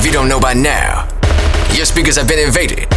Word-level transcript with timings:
If 0.00 0.06
you 0.06 0.12
don't 0.12 0.30
know 0.30 0.40
by 0.40 0.54
now, 0.54 1.04
your 1.76 1.84
speakers 1.84 2.16
have 2.16 2.26
been 2.26 2.38
invaded 2.40 2.88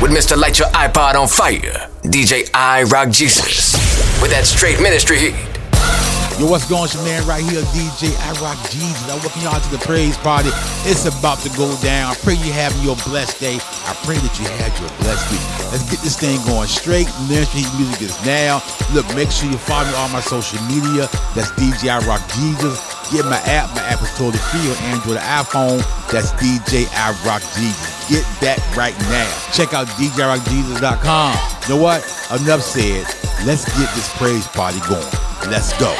with 0.00 0.16
Mr. 0.16 0.32
Light 0.34 0.58
Your 0.58 0.68
iPod 0.68 1.12
on 1.12 1.28
Fire, 1.28 1.92
DJ 2.08 2.48
I 2.54 2.84
Rock 2.84 3.10
Jesus, 3.10 3.76
with 4.24 4.32
that 4.32 4.48
straight 4.48 4.80
ministry 4.80 5.18
heat. 5.18 5.36
Yo, 6.40 6.48
what's 6.48 6.64
going 6.64 6.88
on, 6.88 7.04
man? 7.04 7.20
Right 7.28 7.44
here, 7.44 7.60
DJ 7.76 8.16
I 8.24 8.32
Rock 8.40 8.56
Jesus. 8.72 8.96
I'm 9.12 9.20
welcome 9.20 9.44
y'all 9.44 9.60
to 9.60 9.68
the 9.68 9.84
praise 9.84 10.16
party. 10.24 10.48
It's 10.88 11.04
about 11.04 11.36
to 11.44 11.52
go 11.52 11.68
down. 11.84 12.12
I 12.12 12.16
pray 12.24 12.40
you 12.40 12.48
having 12.48 12.80
your 12.80 12.96
blessed 13.04 13.36
day. 13.44 13.60
I 13.84 13.92
pray 14.08 14.16
that 14.16 14.32
you 14.40 14.48
had 14.56 14.72
your 14.80 14.88
blessed 15.04 15.28
week. 15.28 15.44
Let's 15.68 15.84
get 15.92 16.00
this 16.00 16.16
thing 16.16 16.40
going 16.48 16.72
straight. 16.72 17.12
Ministry 17.28 17.68
Music 17.76 18.08
is 18.08 18.16
now. 18.24 18.64
Look, 18.96 19.04
make 19.12 19.28
sure 19.28 19.52
you 19.52 19.60
follow 19.60 19.84
me 19.84 20.00
on 20.00 20.16
my 20.16 20.24
social 20.24 20.64
media. 20.64 21.12
That's 21.36 21.52
DJ 21.60 21.92
I 21.92 22.00
Rock 22.08 22.24
Jesus. 22.32 22.97
Get 23.12 23.24
my 23.24 23.40
app. 23.48 23.74
My 23.74 23.82
app 23.82 24.02
is 24.02 24.10
totally 24.10 24.38
free 24.38 24.68
on 24.70 24.76
Android 24.92 25.16
or 25.16 25.20
iPhone. 25.20 25.78
That's 26.10 26.32
DJ 26.32 26.86
I 26.92 27.10
Rock 27.26 27.42
Jesus. 27.56 28.08
Get 28.08 28.24
that 28.40 28.60
right 28.76 28.96
now. 29.08 29.28
Check 29.52 29.72
out 29.72 29.86
DJRockJesus.com. 29.96 31.34
You 31.62 31.74
know 31.74 31.82
what? 31.82 32.04
Enough 32.40 32.62
said. 32.62 33.06
Let's 33.46 33.64
get 33.78 33.88
this 33.94 34.14
praise 34.16 34.46
party 34.48 34.80
going. 34.88 35.04
Let's 35.50 35.72
go. 35.78 35.94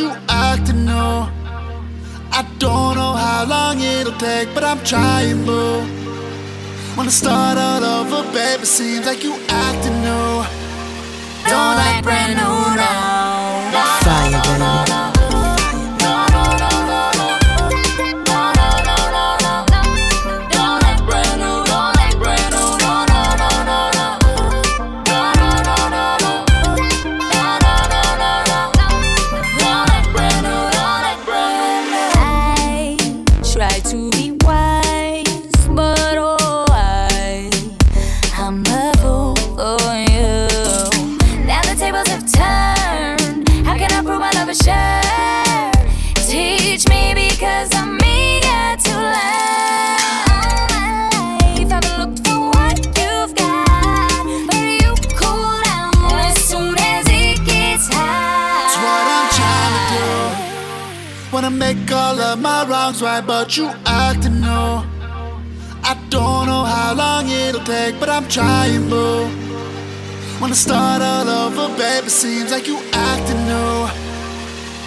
you 0.00 0.10
actin' 0.28 0.86
no. 0.86 1.28
I 2.32 2.42
don't 2.58 2.94
know 2.96 3.12
how 3.12 3.44
long 3.44 3.80
it'll 3.80 4.16
take, 4.18 4.48
but 4.54 4.64
I'm 4.64 4.82
trying, 4.82 5.44
boo. 5.44 5.84
Wanna 6.96 7.10
start 7.10 7.58
all 7.58 7.84
over, 7.84 8.22
baby? 8.32 8.64
Seems 8.64 9.04
like 9.04 9.22
you 9.22 9.34
actin' 9.48 10.02
no. 10.02 10.46
Don't 11.44 11.78
act 11.88 12.04
brand 12.04 12.36
new. 12.40 12.69
back, 67.90 68.00
but 68.00 68.08
I'm 68.08 68.28
trying, 68.28 68.88
boo. 68.88 69.28
Wanna 70.40 70.54
start 70.54 71.02
all 71.02 71.28
over, 71.28 71.76
baby? 71.76 72.08
Seems 72.08 72.50
like 72.50 72.66
you 72.66 72.78
acting 72.92 73.44
new. 73.46 73.88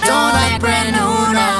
Don't 0.06 0.36
act 0.36 0.62
brand 0.62 0.92
new 0.92 1.34
now. 1.34 1.53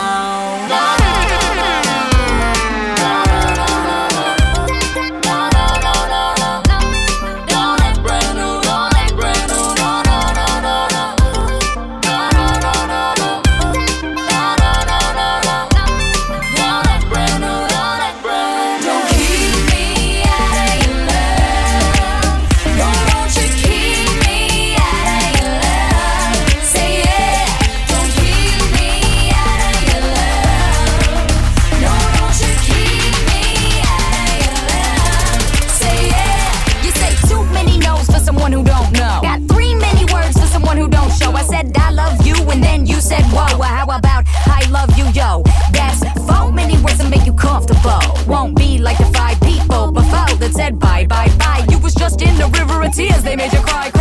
tears, 52.94 53.24
they 53.24 53.36
made 53.36 53.52
you 53.52 53.60
cry. 53.62 53.93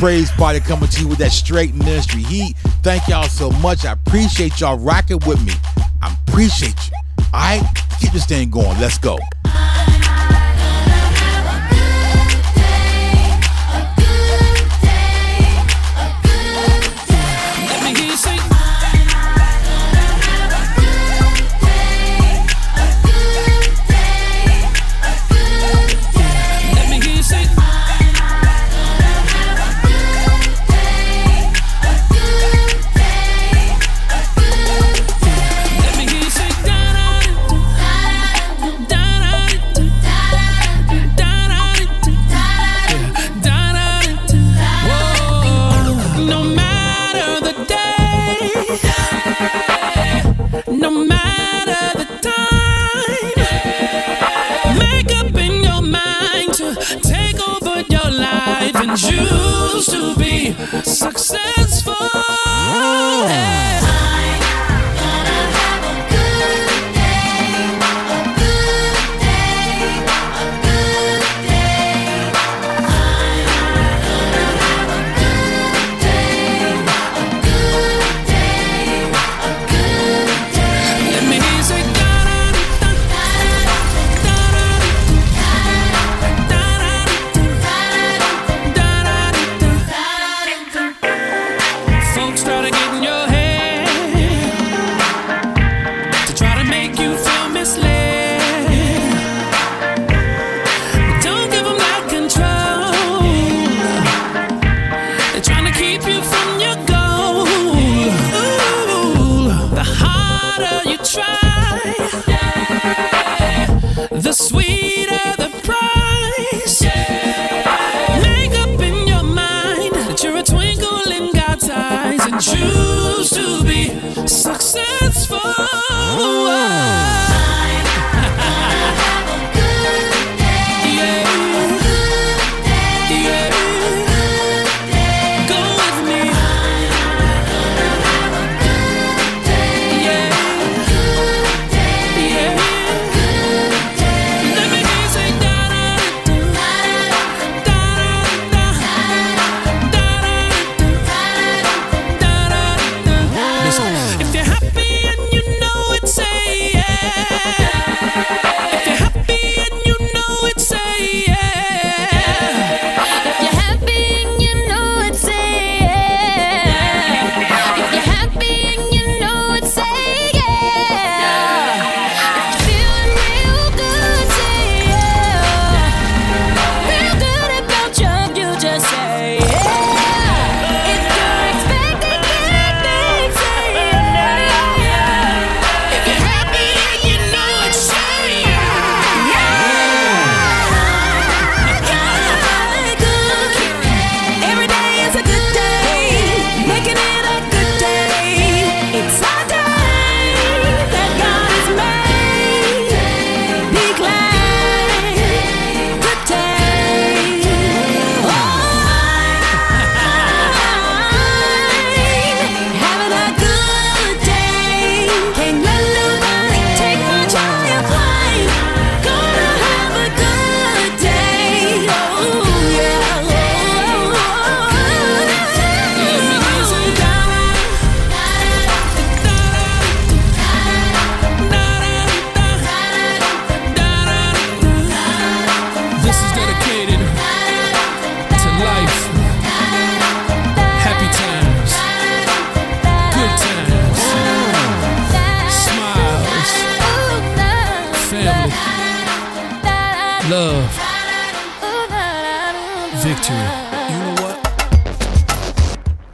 Praise 0.00 0.30
Party 0.30 0.60
coming 0.60 0.88
to 0.88 1.02
you 1.02 1.08
with 1.08 1.18
that 1.18 1.30
straight 1.30 1.74
ministry 1.74 2.22
heat. 2.22 2.56
Thank 2.82 3.06
y'all 3.06 3.28
so 3.28 3.50
much. 3.50 3.84
I 3.84 3.92
appreciate 3.92 4.58
y'all 4.58 4.78
rocking 4.78 5.18
with 5.26 5.44
me. 5.44 5.52
I 6.00 6.16
appreciate 6.26 6.74
you. 6.88 6.96
All 7.34 7.40
right, 7.40 7.62
keep 8.00 8.10
this 8.10 8.24
thing 8.24 8.48
going. 8.48 8.80
Let's 8.80 8.96
go. 8.96 9.18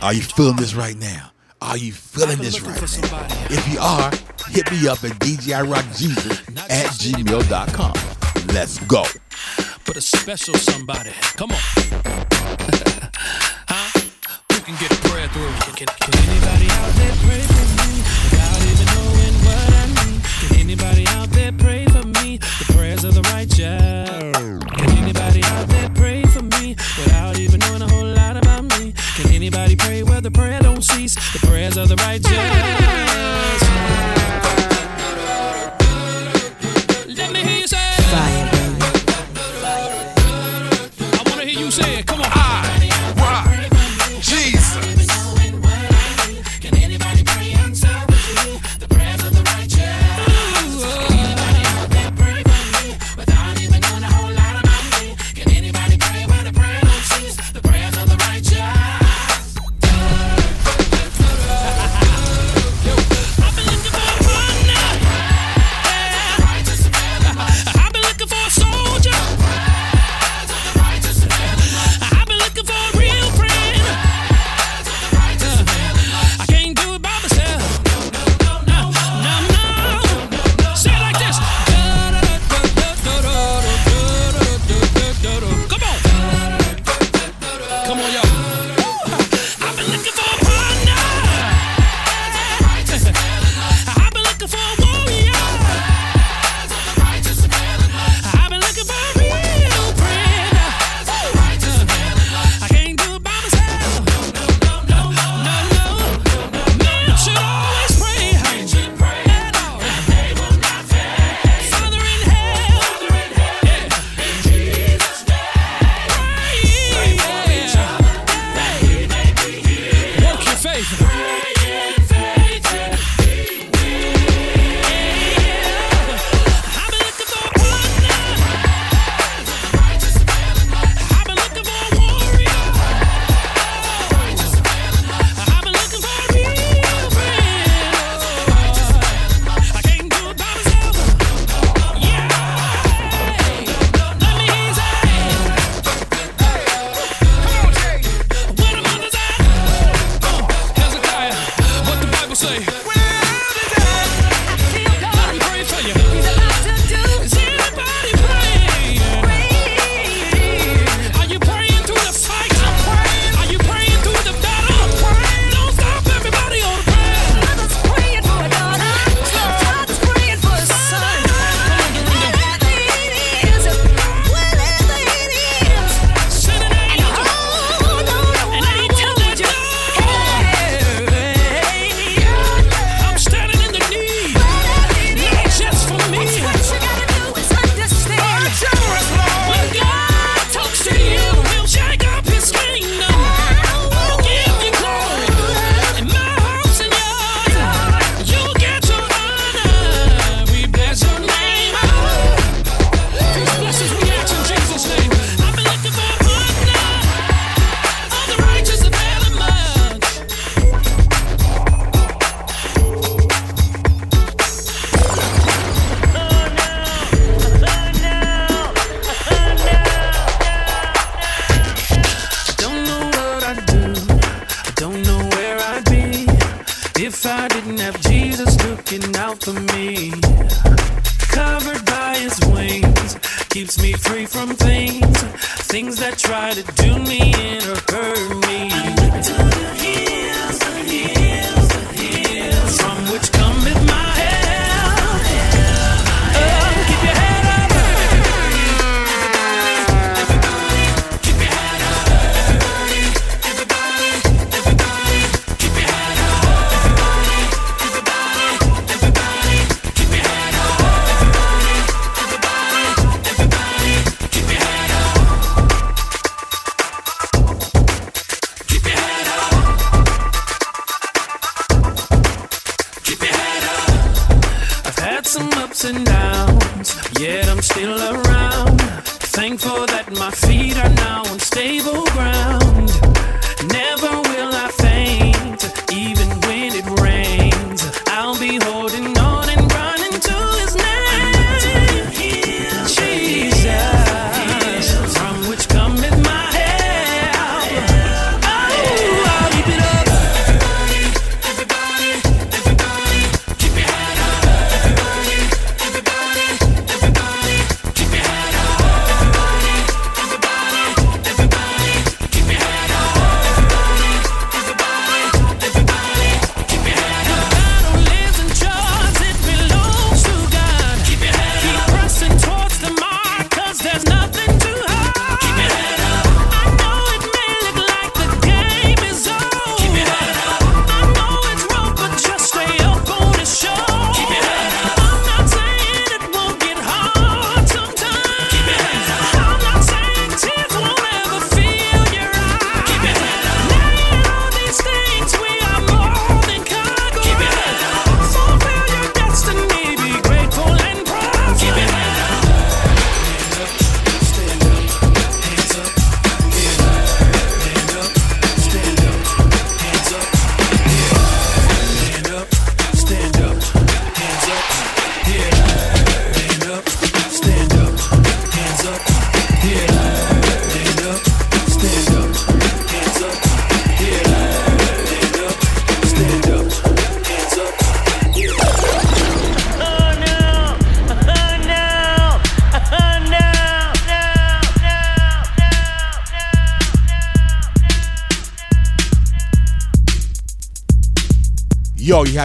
Are 0.06 0.14
you 0.14 0.22
feeling 0.22 0.54
this 0.54 0.76
right 0.76 0.96
now? 0.96 1.32
Are 1.60 1.76
you 1.76 1.90
feeling 1.92 2.38
this 2.38 2.60
right 2.60 2.80
now? 3.10 3.26
If 3.50 3.66
you 3.66 3.80
are, 3.80 4.12
hit 4.50 4.70
me 4.70 4.86
up 4.86 5.02
at 5.02 5.18
djirockjesus 5.18 6.48
at 6.70 6.86
gmail.com. 6.94 7.92
Let's 8.54 8.78
go. 8.86 9.02
But 9.84 9.96
a 9.96 10.00
special 10.00 10.54
somebody. 10.54 11.10
Come 11.34 11.50
on. 11.50 11.58
huh? 13.66 14.00
Who 14.52 14.60
can 14.60 14.76
get 14.78 14.92
a 14.92 15.08
prayer 15.08 15.26
through? 15.26 15.50
Can, 15.74 15.88
can 15.88 16.14
anybody 16.30 16.70
out 16.70 16.92
there 16.94 17.16
pray 17.26 17.42
for 17.42 17.66
me 17.82 17.98
without 18.30 18.62
even 18.62 18.86
knowing 18.94 19.34
what 19.42 19.74
I 19.74 19.86
need? 20.06 20.22
Can 20.22 20.54
anybody 20.60 21.08
out 21.18 21.30
there 21.30 21.50
pray 21.50 21.84
for 21.86 22.06
me? 22.22 22.38
The 22.38 22.72
prayers 22.74 23.02
of 23.02 23.14
the 23.16 23.22
righteous. 23.34 24.05
don't 30.76 30.82
cease. 30.82 31.14
The 31.32 31.38
prayers 31.46 31.78
of 31.78 31.88
the 31.88 31.96
righteous. 31.96 33.05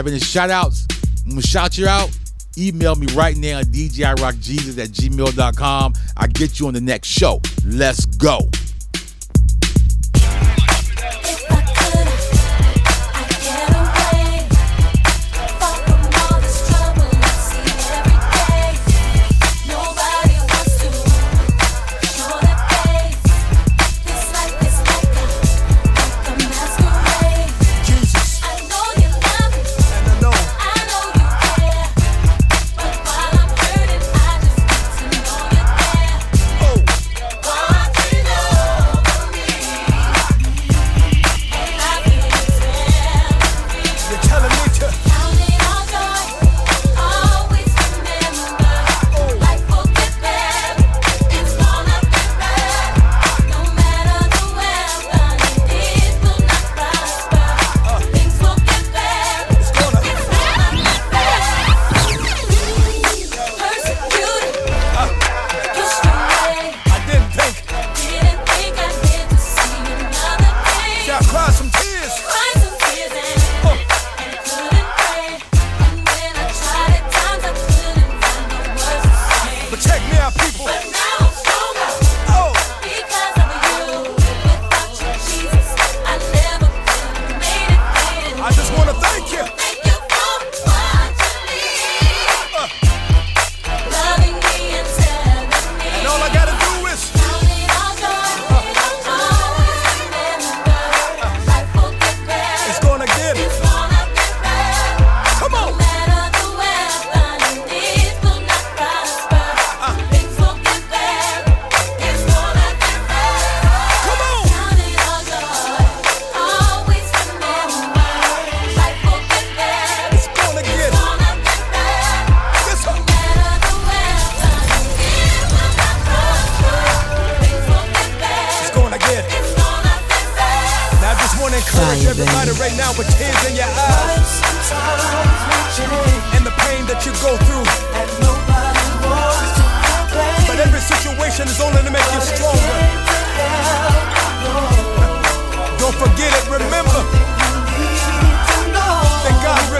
have 0.01 0.07
any 0.07 0.19
shout 0.19 0.49
outs, 0.49 0.87
I'm 1.25 1.31
gonna 1.31 1.41
shout 1.43 1.77
you 1.77 1.87
out. 1.87 2.09
Email 2.57 2.95
me 2.95 3.05
right 3.13 3.37
now 3.37 3.59
at 3.59 3.67
djirockjesus 3.67 4.77
at 4.83 4.89
gmail.com. 4.89 5.93
I 6.17 6.27
get 6.27 6.59
you 6.59 6.67
on 6.67 6.73
the 6.73 6.81
next 6.81 7.07
show. 7.07 7.39
Let's 7.63 8.05
go. 8.07 8.50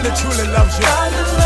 really 0.04 0.16
truly 0.16 0.48
loves 0.48 0.80
you. 0.80 1.41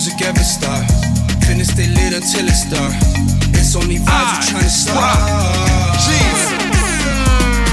Music 0.00 0.22
ever 0.24 0.40
stop. 0.40 0.80
Finish 1.44 1.68
stay 1.68 1.88
lit 1.92 2.14
until 2.16 2.48
it 2.48 2.56
start. 2.56 2.94
It's 3.52 3.76
only 3.76 3.98
vibes 3.98 4.32
we're 4.32 4.48
trying 4.48 4.64
to 4.64 4.70
start. 4.72 5.20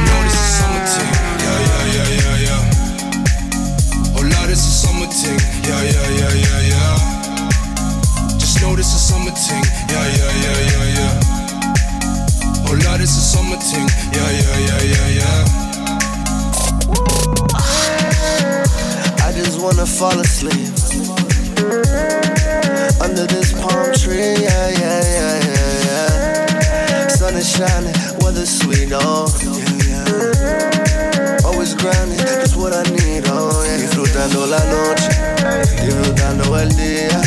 Know 0.03 0.19
this 0.27 0.35
is 0.35 0.51
summer 0.59 0.83
thing, 0.91 1.07
yeah 1.39 1.59
yeah 1.67 1.95
yeah 1.95 2.09
yeah 2.19 2.43
yeah. 2.43 2.67
Oh 4.11 4.23
Lord, 4.27 4.47
this 4.51 4.59
is 4.59 4.75
summer 4.75 5.07
thing, 5.07 5.39
yeah 5.63 5.81
yeah 5.87 6.07
yeah 6.19 6.33
yeah 6.43 6.71
yeah. 6.71 6.95
Just 8.37 8.59
know 8.61 8.75
this 8.75 8.91
is 8.91 9.01
summer 9.07 9.31
thing, 9.31 9.63
yeah 9.87 10.05
yeah 10.19 10.31
yeah 10.43 10.59
yeah 10.67 10.85
yeah. 10.99 11.23
Oh 12.67 12.75
Lord, 12.83 12.99
it's 12.99 13.15
a 13.15 13.23
summer 13.23 13.55
thing. 13.55 13.87
Yeah, 14.11 14.29
yeah, 14.35 14.57
yeah, 14.67 14.81
yeah, 14.83 15.09
yeah. 15.19 15.39
I 19.23 19.31
just 19.31 19.61
wanna 19.61 19.85
fall 19.85 20.19
asleep 20.19 20.75
under 23.01 23.25
this 23.27 23.53
palm 23.53 23.93
tree. 23.93 24.35
Yeah, 24.39 24.69
yeah, 24.69 25.01
yeah, 25.15 25.35
yeah, 25.47 25.85
yeah. 25.87 27.07
Sun 27.07 27.35
is 27.35 27.49
shining, 27.49 27.93
weather 28.21 28.45
sweet. 28.45 28.91
Oh, 28.93 29.27
yeah, 29.43 30.03
yeah. 30.05 31.45
Always 31.45 31.73
grinding, 31.75 32.17
that's 32.17 32.55
what 32.55 32.73
I 32.73 32.83
need. 32.83 33.23
Oh, 33.27 33.63
yeah. 33.65 33.77
Disfrutando 33.77 34.45
la 34.47 34.63
noche, 34.71 35.11
disfrutando 35.81 36.57
el 36.57 36.69
día, 36.75 37.21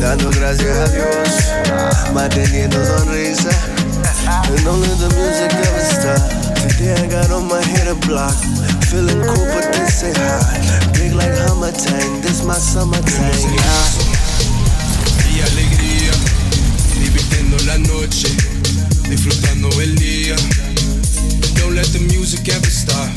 dando 0.00 0.30
gracias 0.30 0.76
a 0.76 0.88
Dios, 0.92 2.12
manteniendo 2.14 2.78
sonrisa. 2.84 3.50
And 4.26 4.64
don't 4.64 4.80
the 4.80 5.08
music 5.16 5.52
ever 5.54 5.80
stop. 5.80 6.22
Today 6.56 6.94
I 6.94 7.06
got 7.06 7.30
on 7.30 7.48
my 7.48 7.62
head 7.62 7.88
a 7.88 7.94
block. 8.06 8.34
Feeling 8.90 9.22
cool, 9.22 9.46
but 9.54 9.72
they 9.72 9.86
say 9.86 10.12
hot. 10.12 10.89
Like 11.20 11.36
Hummertang, 11.36 12.22
this 12.22 12.40
my 12.48 12.54
summertime. 12.54 13.52
Yeah. 13.52 13.88
Y 15.28 15.40
alegría, 15.52 16.12
divirtiendo 16.96 17.58
la 17.66 17.76
noche, 17.76 18.28
disfrutando 19.06 19.68
el 19.82 19.96
día. 19.96 20.36
Don't 21.60 21.74
let 21.74 21.92
the 21.92 22.00
music 22.08 22.48
ever 22.48 22.70
stop. 22.70 23.12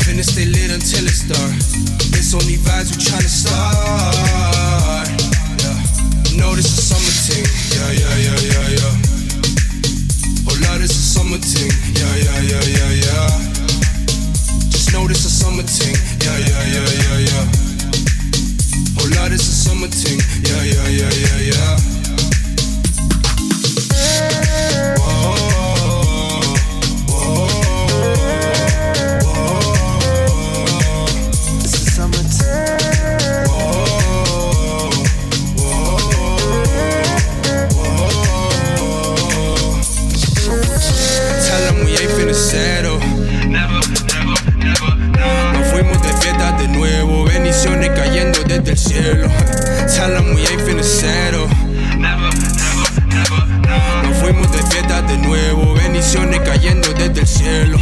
Finish 0.00 0.28
stay 0.32 0.46
lit 0.46 0.70
until. 0.70 1.04
It's 1.04 2.32
only 2.32 2.56
vibes 2.56 2.90
we're 2.90 3.04
trying 3.04 3.20
to 3.20 3.28
start. 3.28 5.08
Yeah. 6.32 6.54
This 6.56 6.72
is 6.72 6.88
summer 6.88 7.12
thing. 7.28 7.44
Yeah, 7.68 7.92
yeah, 8.00 8.16
yeah, 8.16 8.38
yeah, 8.48 8.68
yeah. 8.80 8.96
Oh 10.48 10.56
Lord, 10.64 10.80
this 10.80 10.96
is 10.96 11.04
summer 11.04 11.36
thing. 11.36 11.70
Yeah, 11.92 12.16
yeah, 12.16 12.40
yeah, 12.48 12.64
yeah, 12.64 12.92
yeah. 13.04 13.28
Just 14.72 14.88
know 14.94 15.04
this 15.06 15.24
is 15.26 15.32
summer 15.36 15.64
thing. 15.64 15.96
Yeah, 16.22 16.38
yeah, 16.38 16.64
yeah, 16.74 16.88
yeah, 17.02 17.18
yeah. 17.18 17.44
Lord, 19.22 19.32
this 19.32 19.42
is 19.48 19.56
summer 19.64 19.88
thing. 19.88 20.20
Yeah, 20.46 20.62
yeah, 20.62 20.88
yeah, 20.88 21.10
yeah, 21.10 21.38
yeah. 21.50 21.76
Whoa, 24.98 25.62
cielo. 48.92 49.28
Tell 49.88 50.16
'em 50.16 50.34
we 50.34 50.42
ain't 50.48 50.62
finna 50.62 50.82
settle. 50.82 51.48
Never, 51.98 52.30
never, 52.60 52.88
never, 53.08 53.42
never. 53.66 54.08
Nos 54.08 54.16
fuimos 54.18 54.50
de 54.52 54.62
fiesta 54.70 55.02
de 55.02 55.16
nuevo, 55.18 55.74
bendiciones 55.74 56.40
cayendo 56.40 56.92
desde 56.94 57.20
el 57.20 57.26
cielo. 57.26 57.78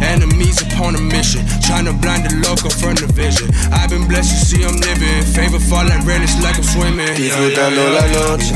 Enemies 0.00 0.60
upon 0.62 0.96
a 0.96 1.00
mission, 1.00 1.44
trying 1.62 1.86
to 1.86 1.92
blind 1.92 2.28
the 2.28 2.34
local 2.48 2.70
from 2.70 2.94
the 2.94 3.06
vision. 3.14 3.48
I've 3.72 3.88
been 3.88 4.06
blessed, 4.06 4.32
you 4.32 4.44
see 4.44 4.64
I'm 4.64 4.76
living. 4.80 5.22
Favor 5.34 5.60
fall 5.60 5.86
like 5.86 6.04
rain, 6.04 6.22
it's 6.22 6.36
like 6.42 6.56
I'm 6.56 6.64
swimming. 6.64 7.14
Disfrutando 7.14 7.90
la 7.90 8.06
noche, 8.08 8.52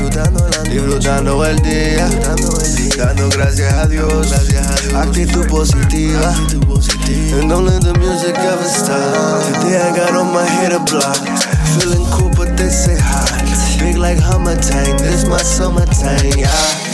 disfrutando 0.69 1.45
el 1.45 1.61
día, 1.61 2.07
dando 2.97 3.29
gracias 3.29 3.73
a 3.73 3.87
Dios, 3.87 4.31
actitud 4.95 5.47
positiva. 5.47 6.33
And 7.31 7.49
don't 7.49 7.65
let 7.65 7.81
the 7.81 7.93
music 7.97 8.35
ever 8.37 8.65
stop. 8.65 9.43
Today 9.61 9.79
I 9.81 9.95
got 9.95 10.13
on 10.13 10.31
my 10.33 10.45
head 10.45 10.71
a 10.73 10.79
block, 10.79 11.17
feeling 11.77 12.05
cool 12.11 12.29
but 12.35 12.57
they 12.57 12.69
say 12.69 12.97
hot. 12.99 13.29
Big 13.79 13.97
like 13.97 14.17
Hummertang, 14.17 14.97
this 14.99 15.25
my 15.27 15.37
summertime, 15.37 16.37
yeah. 16.37 16.88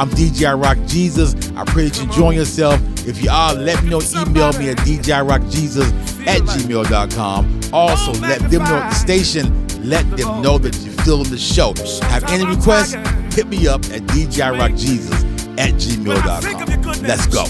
I'm 0.00 0.08
DJ 0.08 0.58
Rock 0.58 0.78
Jesus. 0.86 1.34
I 1.56 1.64
pray 1.66 1.84
that 1.84 1.96
you're 1.98 2.06
enjoying 2.06 2.38
yourself. 2.38 2.80
If 3.06 3.22
you 3.22 3.28
are, 3.28 3.52
let 3.52 3.82
me 3.84 3.90
know. 3.90 4.00
Email 4.00 4.50
me 4.54 4.70
at 4.70 4.78
DJIRockJesus 4.78 6.26
at 6.26 6.40
gmail.com. 6.40 7.60
Also, 7.70 8.12
let 8.22 8.40
them 8.50 8.64
know 8.64 8.76
at 8.76 8.88
the 8.88 8.94
station. 8.94 9.68
Let 9.86 10.08
them 10.16 10.40
know 10.40 10.56
that 10.56 10.74
you're 10.78 10.94
feeling 11.04 11.28
the 11.28 11.36
show. 11.36 11.74
Have 12.08 12.24
any 12.30 12.46
requests? 12.46 12.94
Hit 13.34 13.48
me 13.48 13.68
up 13.68 13.84
at 13.92 14.00
DJIRockJesus 14.04 15.58
at 15.58 15.74
gmail.com. 15.74 17.02
Let's 17.02 17.26
go. 17.26 17.42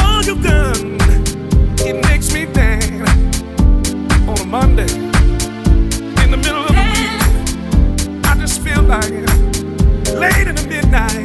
all 0.00 0.22
you've 0.22 0.44
done, 0.44 0.96
it 1.80 2.00
makes 2.04 2.32
me 2.32 2.44
on 4.28 4.38
a 4.38 4.44
Monday 4.44 4.94
in 6.22 6.30
the 6.30 6.36
middle 6.36 6.62
of 6.62 6.68
the 6.68 6.74
week. 8.14 8.26
I 8.26 8.36
just 8.38 8.60
feel 8.62 8.80
like 8.82 9.10
late 10.14 10.46
in 10.46 10.54
the 10.54 10.66
midnight. 10.68 11.23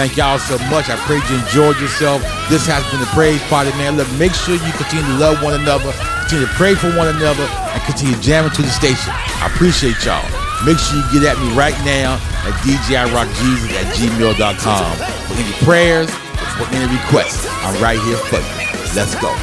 Thank 0.00 0.16
y'all 0.16 0.38
so 0.38 0.56
much. 0.72 0.88
I 0.88 0.96
pray 1.04 1.20
you 1.28 1.44
enjoyed 1.44 1.76
yourself. 1.76 2.24
This 2.48 2.64
has 2.64 2.80
been 2.88 3.04
the 3.04 3.12
Praise 3.12 3.36
Party, 3.52 3.68
man. 3.76 4.00
Look, 4.00 4.08
make 4.16 4.32
sure 4.32 4.56
you 4.56 4.72
continue 4.80 5.04
to 5.04 5.18
love 5.20 5.44
one 5.44 5.52
another, 5.52 5.92
continue 6.24 6.48
to 6.48 6.54
pray 6.56 6.72
for 6.72 6.88
one 6.96 7.12
another, 7.12 7.44
and 7.44 7.82
continue 7.84 8.16
jamming 8.24 8.48
to 8.56 8.62
the 8.64 8.72
station. 8.72 9.12
I 9.12 9.52
appreciate 9.52 10.00
y'all. 10.00 10.24
Make 10.64 10.80
sure 10.80 10.96
you 10.96 11.20
get 11.20 11.28
at 11.28 11.36
me 11.36 11.52
right 11.52 11.76
now 11.84 12.16
at 12.48 12.56
DJIRockJesus 12.64 13.76
at 13.76 13.92
gmail.com 13.92 14.96
for 15.28 15.36
any 15.36 15.52
prayers, 15.68 16.08
for 16.56 16.64
any 16.72 16.88
requests. 16.96 17.44
I'm 17.60 17.76
right 17.76 18.00
here 18.00 18.16
for 18.16 18.40
you. 18.40 18.96
Let's 18.96 19.12
go. 19.20 19.36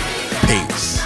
Peace. 0.49 0.96